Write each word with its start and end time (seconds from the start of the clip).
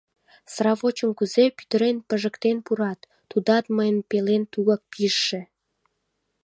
Сравочым 0.53 1.11
кузе 1.19 1.45
пӱтырен 1.57 1.97
пижыктен 2.07 2.57
пурат, 2.65 2.99
тудат 3.29 3.65
мыйын 3.75 3.97
пелен 4.09 4.43
тугак 4.51 4.81
пижше! 4.91 5.39